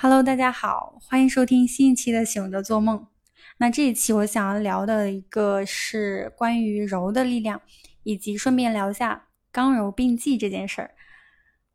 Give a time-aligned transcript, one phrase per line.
[0.00, 3.00] Hello，大家好，欢迎收听新一期的《醒着做梦》。
[3.56, 7.60] 那这一期我想要聊的一个是关于柔的力量，
[8.04, 10.92] 以及顺便聊一下刚柔并济这件事儿。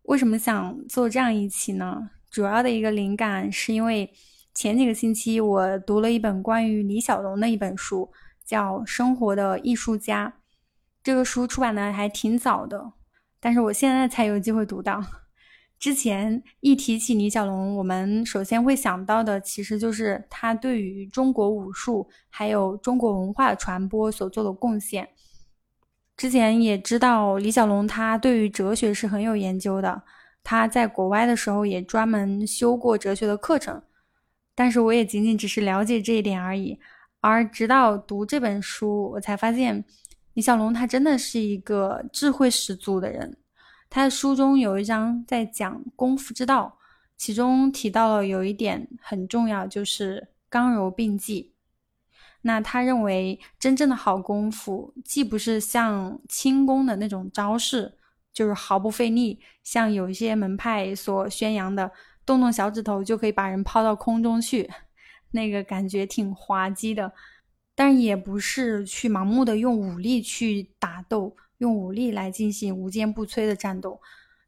[0.04, 2.12] 为什么想做这样一期呢？
[2.32, 4.10] 主要的一个灵感是因为
[4.54, 8.10] 前几个星期我读了一本关于李小龙的一本书，
[8.46, 10.30] 叫《生活的艺术家》。
[11.04, 12.94] 这个书出版的还挺早的，
[13.42, 15.04] 但是我现在才有机会读到。
[15.80, 25.10] 之前一提起李小龙，我们首先会想到的其实就是他对于中国武术还有中国文化的传播所做的贡献。
[26.16, 30.04] 之前也知道李小龙他对于哲学是很有研究的，
[30.42, 33.82] 他在国外的时候也专门修过哲学的课程，
[34.56, 36.80] 但是我也仅仅只是了解这一点而已。
[37.20, 39.84] 而直到读这本书，我才发现
[40.34, 43.36] 李小龙他真的是一个智慧十足的人。
[43.94, 46.80] 他的书中有一章在讲功夫之道，
[47.16, 51.54] 其中提到了有一点很重要，就是刚柔并济。
[52.42, 57.94] 那他认为真正的好功夫，既不是像轻功的那种招式，
[58.34, 61.92] 就是毫不费力，像有一些门派所宣扬的，
[62.26, 64.68] 动动小指头就可以把人抛到空中去，
[65.30, 67.14] 那个感觉挺滑稽的。
[67.76, 71.36] 但也不是去盲目的用武力去打斗。
[71.64, 74.02] 用武力来进行无坚不摧的战斗，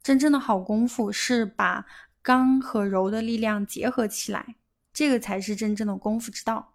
[0.04, 1.86] 真正的好功夫是把
[2.22, 4.58] 刚和柔的力量结合起来，
[4.94, 6.74] 这个才是真正的功夫之道。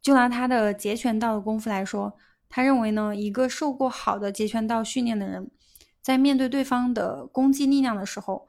[0.00, 2.16] 就拿他的截拳道的功夫来说，
[2.48, 5.50] 他认为呢，一个受过好的截拳道训练的人，
[6.00, 8.48] 在面对对方的攻击力量的时候，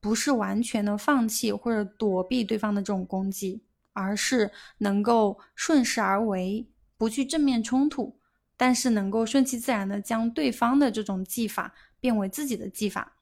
[0.00, 3.62] 不是完全的放弃或者躲避对方的这种攻击，
[3.92, 8.17] 而是能够顺势而为，不去正面冲突。
[8.58, 13.16] 但是能够顺其自然的将对方的这种技法变为自己的技法，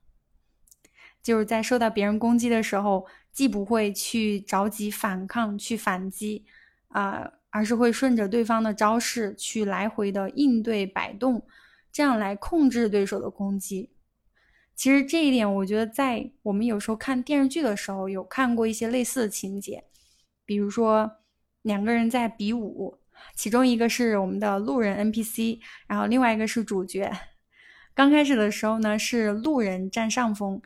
[1.22, 6.46] 就是在受到别人攻击的时候，既不会去着急反抗、去反击，
[6.88, 11.46] 啊，而是会顺着对方的招式去来回的应对摆动，
[11.92, 13.90] 这样来控制对手的攻击。
[14.74, 19.84] 其实这一点，我觉得在我们有时候看电视剧的时候，有看过一些类似的情节，
[20.46, 21.18] 比如说
[21.60, 22.98] 两个人在比武。
[23.34, 27.10] 其中一个是我们的路人 NPC，然后另外一个是主角。
[27.94, 30.60] 刚开始的时候呢，是路人占上风，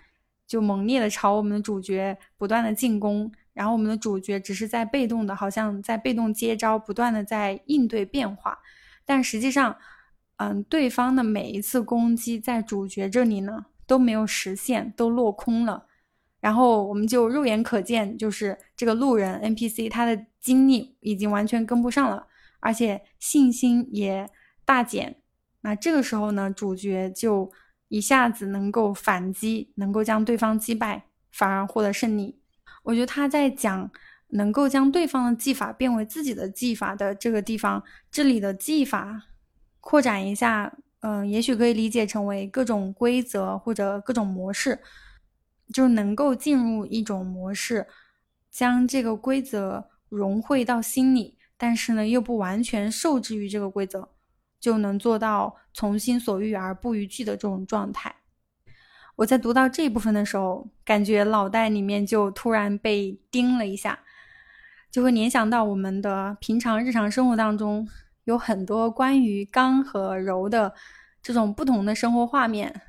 [0.46, 8.58] 就猛烈的朝我们的主角不断的进攻，然后我们的主角只是在被动的，好像在被动接招，不断的在应对变化。
[9.04, 9.76] 但实际上，
[10.36, 15.86] 嗯，对方的每一次攻击在主角这里呢都没有实现，都落空了。
[16.40, 22.26] 然后我们就肉眼可见，就是这个路人 NPC 他的精力已经完全跟不上了。
[22.60, 24.28] 而且信心也
[24.64, 25.16] 大减，
[25.62, 27.50] 那这个时候呢，主角就
[27.88, 32.38] 一下子能够反击，能够将对方击败，反而获得胜利。
[32.82, 33.90] 我觉得他在讲
[34.28, 39.22] 能够将对方的技法变为自己的技法的这个地方，这里的技法
[39.80, 44.78] 扩展一下，嗯，也许可以理解成为各种规则或者各种模式，
[45.72, 47.86] 就能够进入一种模式，
[48.50, 51.36] 将这个规则融汇到心里。
[51.62, 54.08] 但是呢，又不完全受制于这个规则，
[54.58, 58.16] 就能做到从心所欲而不逾矩的这种状态。
[59.16, 63.98] 我在读到这一部分的时候，感觉脑袋里面就突然被叮了一下，
[64.90, 67.86] 就会联想到我们的平常日常生活当中
[68.24, 70.72] 有很多关于刚和柔的
[71.22, 72.80] 这种不同的生活画面。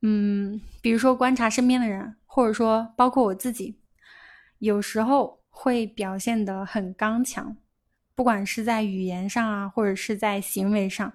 [0.00, 3.78] 嗯，比如说观察身边的人，或者说包括我自己，
[4.60, 5.35] 有时候。
[5.58, 7.56] 会表现得很刚强，
[8.14, 11.10] 不管是在语言上啊，或者是在行为上，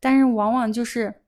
[0.00, 1.22] 但是往往就是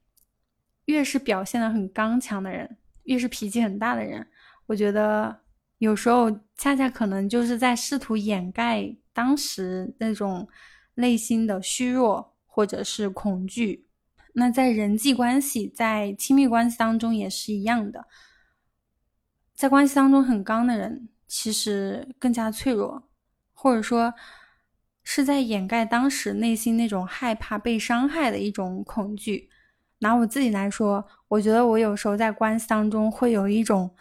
[0.86, 4.26] 越是表现得很刚强的人，越是脾气很大的人，
[4.64, 5.42] 我觉得
[5.76, 10.48] 有时候恰恰可能就是在试图掩盖当时那种
[10.94, 13.86] 内心的虚弱或者是恐惧。
[14.32, 18.06] 那在人际关系，在亲密关系当中也是一样的，
[19.54, 21.10] 在关系当中很刚的人。
[21.32, 23.04] 其实更加脆弱，
[23.54, 24.12] 或者说
[25.04, 29.48] 是在掩盖当时内心那种害怕被伤害的一种恐惧。
[30.00, 33.94] 拿我自己来说，我觉得我有时候在关系当中会有一种，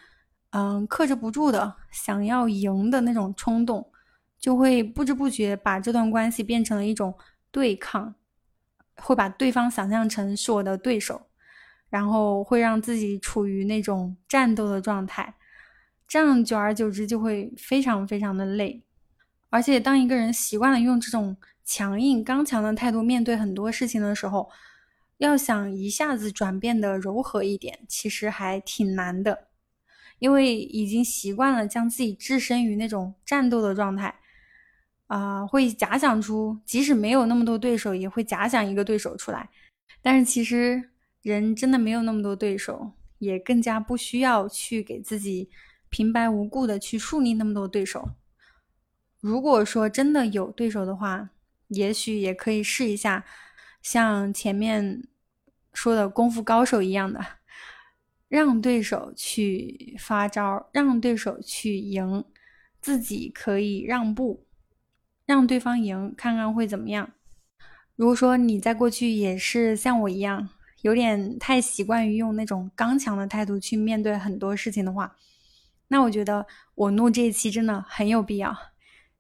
[0.49, 3.91] 嗯，克制不住的想要赢的那种冲动，
[4.39, 7.13] 就会不知不觉把这段关系变成了一种
[7.51, 8.15] 对抗，
[8.95, 11.21] 会把对方想象成是我的对手，
[11.89, 15.35] 然后会让自己处于那种战斗的状态。
[16.09, 18.81] 这样久而久之就会非常非常的累，
[19.51, 24.49] 而且当一个人习惯了用这种强硬刚强的态度面对很多事情的时候，
[25.19, 29.49] 要想一下子转变的柔和一点，其实还挺难的。
[30.17, 34.15] 因为已经习惯了将自己置身于那种战斗的状态，
[35.05, 39.47] 啊，会假想出即使没有那么多对手，也会假想一个对手出来。
[40.01, 40.89] 但是其实
[41.21, 45.49] 人真的没有那么多对手，也更加不需要去给自己
[45.89, 48.09] 平白无故的去树立那么多对手。
[49.19, 51.29] 如果说真的有对手的话，
[51.67, 53.25] 也许也可以试一下，
[53.81, 55.03] 像前面
[55.73, 57.19] 说的功夫高手一样的，
[58.27, 62.23] 让对手去发招，让对手去赢，
[62.81, 64.45] 自己可以让步，
[65.25, 67.11] 让对方赢，看看会怎么样。
[67.95, 70.49] 如果说你在过去也是像我一样，
[70.83, 75.17] 有点太习惯于用那种刚强的态度去面对很多事情的话，
[75.89, 78.55] 那我觉得我录这一期真的很有必要。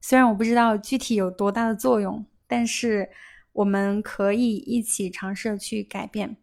[0.01, 3.09] 虽然我不知道具体有多大的作用，但是
[3.51, 6.37] 我们可以一起尝试去改变，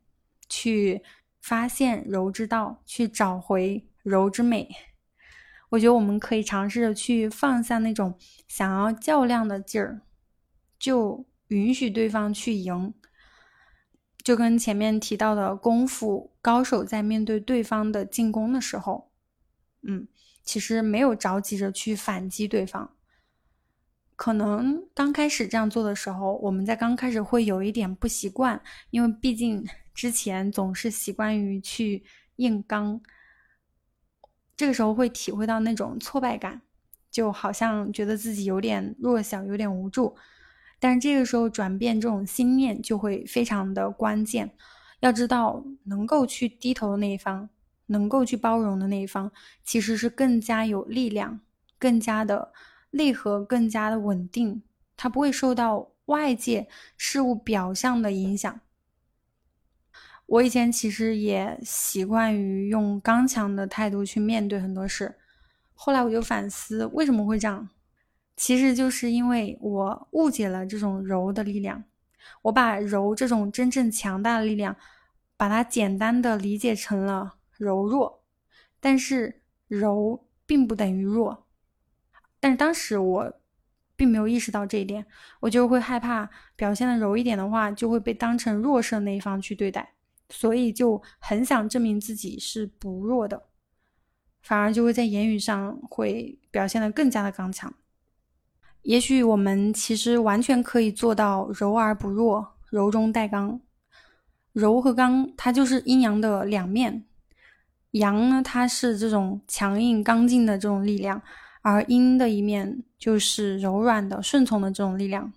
[0.49, 1.03] 去
[1.41, 4.69] 发现柔之道，去找回柔之美。
[5.71, 10.03] 我觉得我们可以尝试着去放下那种想要较量的劲儿，
[10.79, 12.93] 就允许对方去赢。
[14.23, 19.13] 就跟前面提到的功夫高手在面对对方的进攻的时候，
[19.83, 20.09] 嗯，
[20.47, 22.97] 其实没有着急着去反击对方。
[24.15, 28.59] 可能刚开始这样做的时候，我们在刚开始会有一点不习惯，
[28.89, 29.63] 因为毕竟
[29.93, 32.03] 之前总是习惯于去
[32.37, 32.99] 硬刚，
[34.57, 36.63] 这个时候会体会到那种挫败感，
[37.11, 40.17] 就好像觉得自己有点弱小，有点无助。
[40.79, 44.55] 但是这个时候转变这种心念就会非常的关键。
[45.01, 47.51] 要知道，能够去低头的那一方，
[47.87, 49.31] 能够去包容的那一方，
[49.65, 51.41] 其实是更加有力量，
[51.79, 52.53] 更加的。
[52.93, 54.63] 内核更加的稳定，
[54.97, 56.67] 它不会受到外界
[56.97, 58.61] 事物表象的影响。
[60.25, 65.15] 我以前其实也习惯于用刚强的态度去面对很多事，
[65.75, 67.69] 后来我就反思为什么会这样，
[68.35, 71.85] 其实就是因为我误解了这种柔的力量，
[72.43, 74.75] 我把柔这种真正强大的力量，
[75.37, 78.23] 把它简单的理解成了柔弱，
[78.81, 81.47] 但是柔并不等于弱。
[82.39, 83.33] 但是当时我
[83.97, 85.07] 并没有意识到这一点，
[85.41, 89.95] 我就会害怕表现的柔一点的话，就会被当成弱势的那一方去对待，
[90.29, 93.43] 所以就很想证明自己是不弱的，
[94.43, 97.73] 反而就会在言语上会表现的更加的刚强。
[98.83, 103.61] 也许我们其实完全可以做到柔而不弱，柔中带刚。
[104.53, 107.05] 柔和刚，它就是阴阳的两面。
[107.93, 111.23] 阳呢，它是这种强硬刚劲的这种力量。
[111.63, 115.33] 而阴的一面就是柔软的、顺从的这种力量，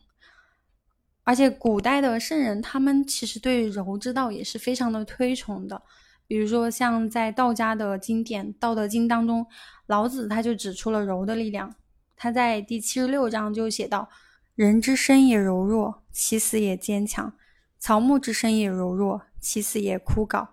[1.24, 5.82] 而且古代的圣人他们其实对柔之道也是非常的推崇的。
[6.28, 9.44] 比如说，像在道家的经典《道德经》当中，
[9.88, 11.74] 老子他就指出了柔的力量。
[12.16, 14.08] 他在第七十六章就写道
[14.54, 17.32] ：“人之生也柔弱，其死也坚强；
[17.80, 20.50] 草木之生也柔弱，其死也枯槁。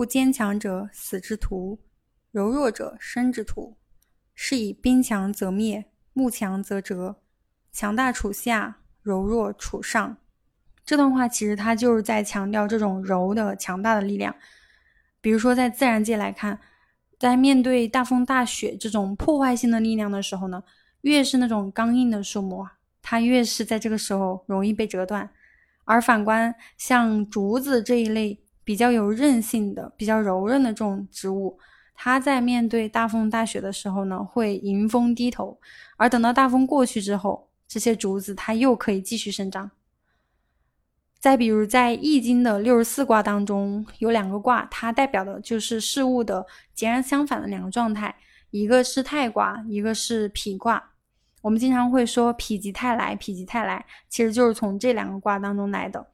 [0.00, 1.78] 故坚强者死之徒，
[2.30, 3.76] 柔弱者生之徒。”
[4.34, 7.20] 是以兵强则灭，木强则折，
[7.70, 10.16] 强大处下，柔弱处上。
[10.86, 14.34] 这段话其实它就是在强调这种柔的强大的力量。
[15.20, 16.58] 比如说，在自然界来看，
[17.18, 20.62] 在面对大风大雪这种破坏性的力量的时候呢，
[21.02, 25.30] 越是那种刚硬的树木啊，它越是在这个时候容易被折断。
[25.84, 31.58] 而反观像竹子这一类比较有韧性的、比较柔韧的这种植物。
[31.92, 35.58] 它在面对大风大雪的时候呢，会迎风低头，
[35.96, 39.68] 而等到大风过去之后，这些竹子它又可以继续生长。
[41.18, 48.14] 再比如，在《易经》的六十四卦当中，有两个卦，它代表的就是事物的截然相反的两个状态，
[48.52, 50.92] 一个是太卦，一个是否卦。
[51.42, 56.06] 我们经常会说“否极泰来”，“否极泰来”，其实就是从这两个卦当中来的。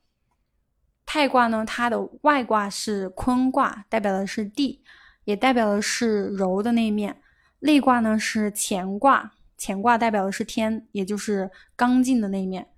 [1.06, 4.82] 太卦呢，它的外卦是坤卦，代表的是地。
[5.24, 7.20] 也代表的是柔的那一面，
[7.58, 12.68] 内卦呢是乾卦，乾卦代表的是天，也就是刚劲的那一面，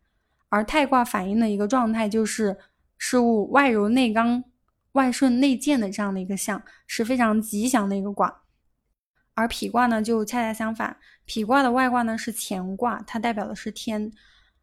[0.49, 2.57] 而太卦反映的一个状态就是
[2.97, 4.43] 事物外柔内刚、
[4.93, 8.41] 外顺内健的这样的一个象，是非常吉祥的一个卦。
[9.35, 14.11] 而脾卦呢就恰恰相反，脾卦的外卦呢是乾卦，它代表的是天，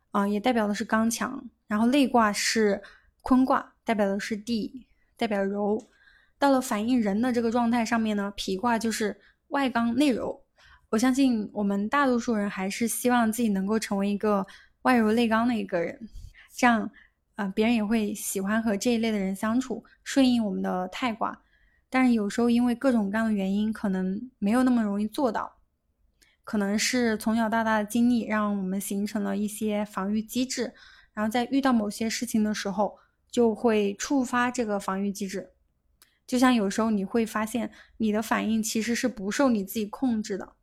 [0.10, 2.82] 啊，也代表的是刚强，然后内卦是
[3.28, 4.86] 坤卦，代表的是地，
[5.18, 5.90] 代表柔。
[6.38, 10.44] 到了反映人的这个状态上面呢，脾卦就是外刚内柔。
[10.92, 14.46] 我相信我们大多数人还是希望自己能够成为一个
[14.84, 16.08] 外柔内刚的一个人，
[16.56, 16.88] 这样，
[17.34, 21.42] 呃，别人也会喜欢和这一类的人相处，顺应我们的太卦。
[21.90, 25.58] 但是有时候因为各种各样的原因，可能没有那么容易做到。
[26.44, 30.76] 可能是从小到大的经历让我们形成了一些防御机制，
[31.12, 33.00] 然后在遇到某些事情的时候，
[33.36, 35.50] 就会触发这个防御机制。
[36.26, 40.54] 就像有时候你会发现，你的反应其实是不受你自己控制的。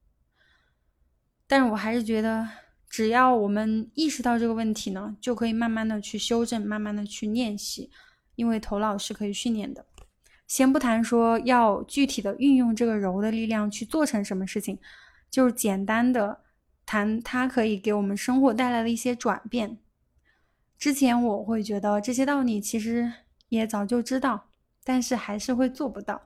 [1.46, 2.48] 但是我还是觉得，
[2.88, 7.90] 只要我们意识到这个问题呢，就可以慢慢的去修正，慢慢的去练习，
[8.36, 9.84] 因为头脑是可以训练的。
[10.46, 14.78] 先不谈说要具体的运用这个柔的力量去做成什么事情，
[15.30, 16.40] 就是简单的
[16.86, 19.76] 谈它可以给我们生活带来的一些转变。
[20.82, 23.12] 之前我会觉得这些道理其实
[23.50, 24.48] 也早就知道。
[24.82, 26.20] 但是还是会做不到，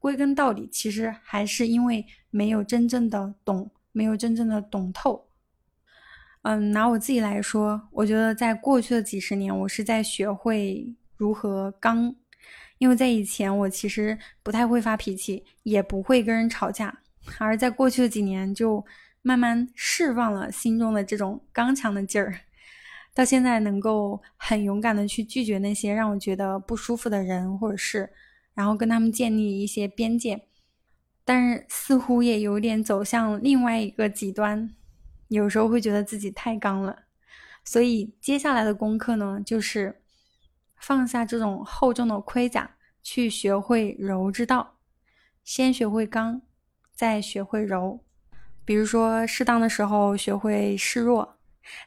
[0.00, 5.28] 归根到底，其实还是因为没有真正的懂，没有真正的懂透。
[6.42, 12.12] 嗯，拿我自己来说，我觉得在过去的几十年，我是在学会如何刚，
[12.78, 17.02] 因为在以前我其实不太会发脾气，也不会跟人吵架，
[17.38, 18.84] 而在过去的几年，就
[19.22, 22.40] 慢慢释放了心中的这种刚强的劲儿。
[23.14, 28.10] 到现在能够很勇敢的去拒绝那些让我觉得不舒服的人或者事，
[28.54, 30.46] 然后跟他们建立一些边界，
[31.24, 34.74] 但是似乎也有点走向另外一个极端，
[35.28, 37.00] 有时候会觉得自己太刚了，
[37.64, 40.00] 所以接下来的功课呢，就是
[40.76, 44.78] 放下这种厚重的盔甲，去学会柔之道，
[45.44, 46.40] 先学会刚，
[46.94, 48.00] 再学会柔，
[48.64, 51.36] 比如说适当的时候学会示弱。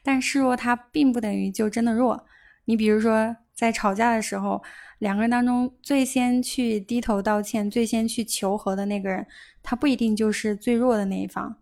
[0.03, 2.25] 但示弱，它并不等于就真的弱。
[2.65, 4.63] 你比如说，在吵架的时候，
[4.99, 9.27] 两个人当中最先去低头道歉、最先去求和的那个人，
[9.61, 11.57] 他不一定就是最弱的那一方。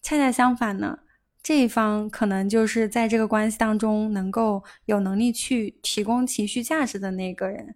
[0.00, 1.00] 恰恰相反呢，
[1.42, 7.74] 这一方可能就是在这个关系当中能够有能力去提供情绪价值的那个人。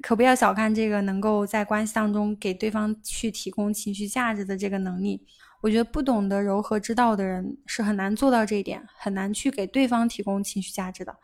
[0.00, 5.26] 可不要小看这个能够在关系当中给对方去提供情绪价值的这个能力。
[5.60, 11.16] 我觉得不懂得柔和之道的人是很难做到这一点，很难去给对方提供情绪价值的。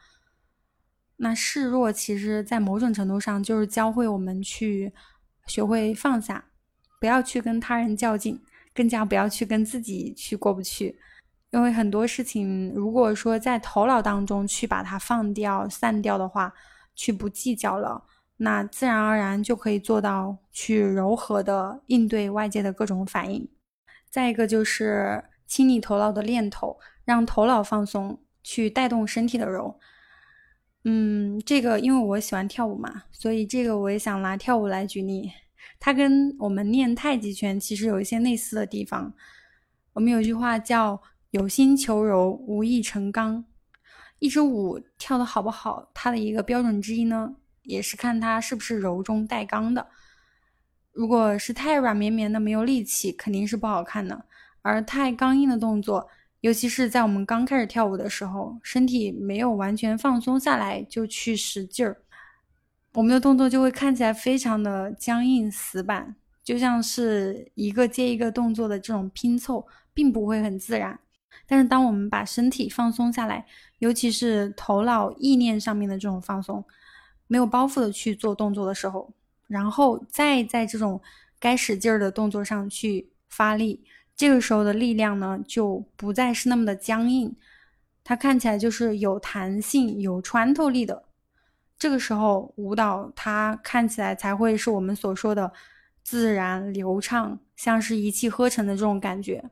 [1.16, 4.92] 那示弱，其实在某种程度上就是教会我们去
[5.46, 6.44] 学会放下，
[7.00, 8.42] 不要去跟他人较劲，
[8.74, 10.98] 更加不要去跟自己去过不去。
[11.50, 16.52] 因为很多事情，如果说在头脑当中去把它放掉、散掉的话，
[16.96, 18.02] 去不计较了，
[18.38, 23.48] 那自然而然就可以做到去柔和的应对外界的各种反应。
[24.14, 29.80] 再一个就是清理头脑的念头，让头脑放松，去带动身体的柔。
[30.84, 35.32] 嗯，这个因为我喜欢跳舞嘛，所以这个我也想拿跳舞来举例。
[35.80, 39.12] 它跟我们练太极拳其实有一些类似的地方。
[39.94, 41.02] 我们有句话叫
[41.32, 43.44] “有心求柔，无意成刚”。
[44.20, 49.88] 一支舞跳得好不好，它的一个标准之一呢，也是看它是不是柔中带刚的。
[50.94, 54.24] 如果是太软绵绵的，没有力气，肯定是不好看的。
[54.62, 56.08] 而太刚硬的动作，
[56.40, 61.98] 尤其是在我们刚开始跳舞的时候，身体没有完全放松下来就去使劲儿，
[62.94, 70.98] 我们的动作就会看起来非常的僵硬死板，就像是一个接一个动作的这种拼凑，并不会很自然。
[71.46, 73.44] 但是当我们把身体放松下来，
[73.80, 76.64] 尤其是头脑意念上面的这种放松，
[77.26, 79.12] 没有包袱的去做动作的时候。
[79.46, 81.00] 然后再在这种
[81.38, 83.84] 该使劲儿的动作上去发力，
[84.16, 87.36] 这个时候的力量呢，就不再是那么的僵硬，
[88.02, 91.04] 它看起来就是有弹性、有穿透力的。
[91.76, 95.52] 这个时候舞蹈它看起来才会是我们所说的
[96.02, 99.50] 自然流畅，像是一气呵成的这种感觉。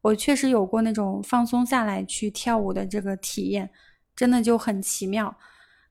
[0.00, 3.70] 我确实有过那种放松下来去跳舞的这个体验，
[4.16, 5.36] 真的就很奇妙。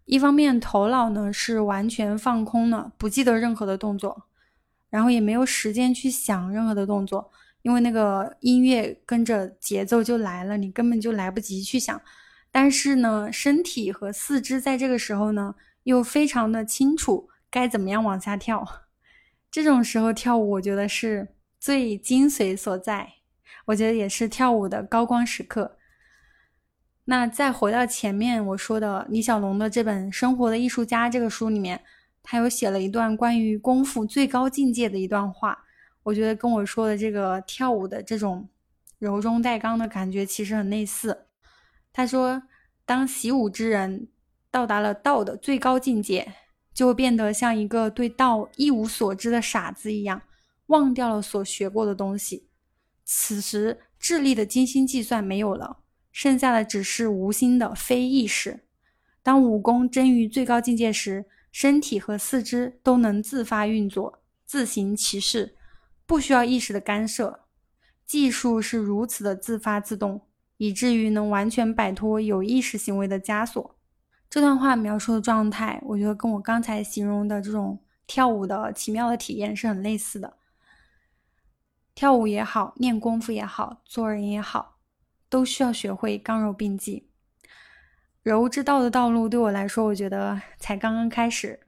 [0.05, 4.24] 一方面，头脑呢是完全放空了，不记得任何的动作，
[4.89, 7.31] 然后也没有时间去想任何的动作，
[7.62, 12.01] 因为那个音乐跟着节奏就来了，你根本就来不及去想。
[12.51, 18.67] 但是呢，身体和四肢在这个时候呢，又非常的清楚该怎么样往下跳。
[19.50, 21.29] 这种时候跳舞，我觉得是
[21.60, 23.13] 最精髓所在，
[23.65, 25.77] 我觉得也是跳舞的高光时刻。
[27.05, 31.83] 那再回到前面我说的李小龙的这本《生活的艺术家》这个书里面，
[32.22, 35.65] 他有写了一段关于功夫最高境界的一段话，
[36.03, 38.48] 我觉得跟我说的这个跳舞的这种
[39.00, 41.25] 柔中带刚的感觉其实很类似。
[41.91, 42.43] 他说，
[42.86, 44.07] 当习武之人
[44.50, 46.33] 到达了道的最高境界，
[46.74, 50.22] 就会变得像一个对道一无所知的傻子一样，
[50.67, 52.48] 忘掉了所学过的东西。
[53.03, 55.82] 此时智力的精心计算没有了。
[56.13, 58.62] 剩下的只是无心的非意识。
[59.22, 65.55] 当武功臻于最高境界时，身体和四肢都能自发运作、自行其事，
[66.05, 67.41] 不需要意识的干涉。
[68.05, 70.22] 技术是如此的自发自动，
[70.58, 73.75] 以至于能完全摆脱有意识行为的枷锁。
[74.29, 80.38] 这段话描述的状态，我觉得跟我刚才形容的这种跳舞的奇妙的体验是很类似的。
[81.96, 84.73] 跳舞也好，练功夫也好，做人也好，
[85.33, 87.09] 都需要学会刚柔并济。
[88.21, 91.59] 柔之道的道路对我来说，我觉得才刚刚开始。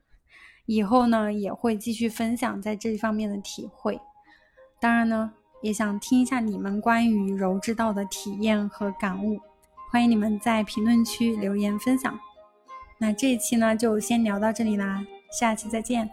[0.66, 4.00] 以后呢，也会继续分享在这方面的体会。
[4.78, 5.32] 当然呢，
[5.62, 9.40] 也想听一下你们关于柔之道的体验和感悟。
[9.90, 12.16] 欢迎你们在评论区留言分享。
[12.98, 16.08] 那这一期呢，就先聊到这里啦，下期再见，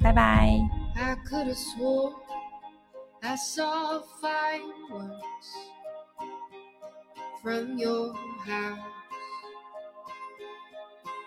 [0.00, 0.48] 拜拜。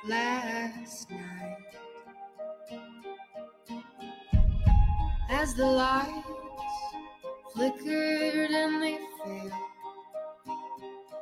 [0.05, 1.57] Last night.
[5.29, 6.27] As the lights
[7.53, 9.51] flickered and they failed,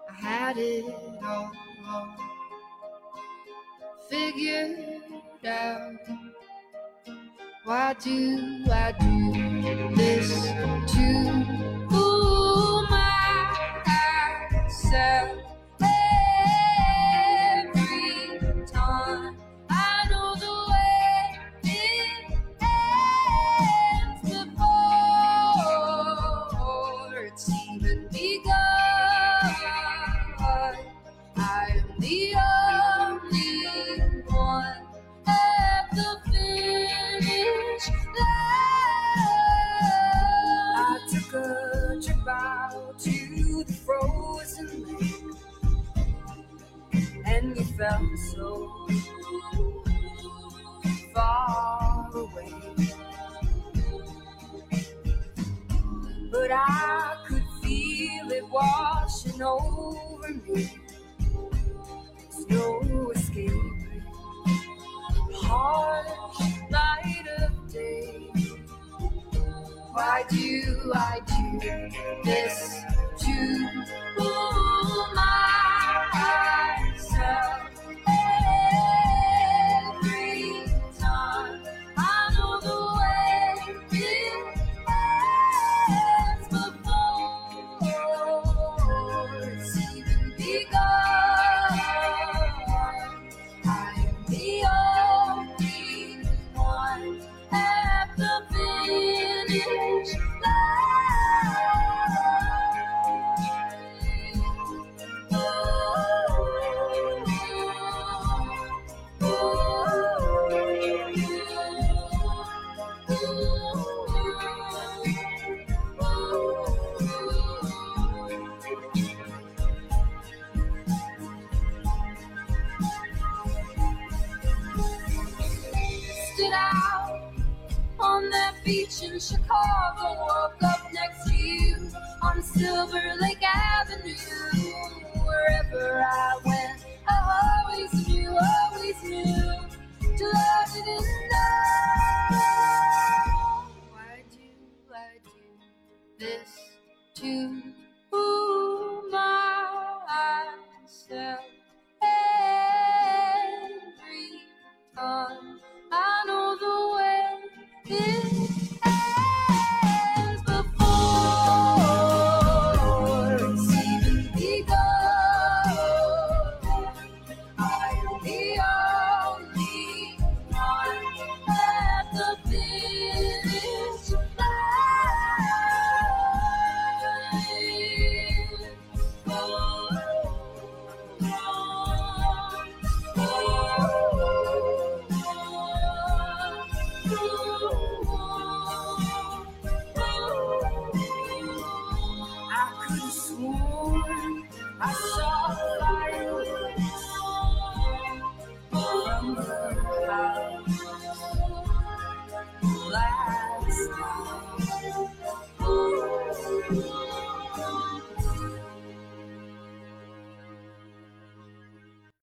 [0.10, 0.86] I had it
[1.24, 1.52] all,
[1.88, 2.16] all
[4.10, 5.02] figured
[5.46, 5.94] out.
[7.66, 10.32] Why do I do this
[10.94, 11.77] to
[14.92, 15.47] myself?
[59.40, 60.70] Washing over me.
[62.20, 63.52] There's no escape.
[65.34, 68.30] Harsh light of day.
[69.92, 71.90] Why do I do
[72.24, 72.84] this
[73.20, 74.07] to